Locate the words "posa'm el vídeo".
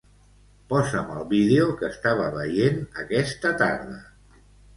0.71-1.67